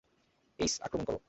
এইস, 0.59 0.73
আক্রমণ 0.81 1.05
করো। 1.05 1.19